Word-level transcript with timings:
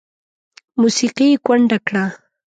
موسیقي 0.81 1.27
یې 1.31 1.37
کونډه 1.45 1.77
کړه 1.87 2.05